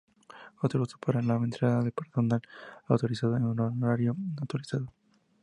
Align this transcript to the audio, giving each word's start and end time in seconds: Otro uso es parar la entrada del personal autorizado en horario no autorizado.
Otro 0.63 0.81
uso 0.81 0.95
es 0.95 0.99
parar 0.99 1.23
la 1.25 1.35
entrada 1.35 1.83
del 1.83 1.91
personal 1.91 2.41
autorizado 2.87 3.37
en 3.37 3.43
horario 3.61 4.15
no 4.17 4.33
autorizado. 4.39 4.91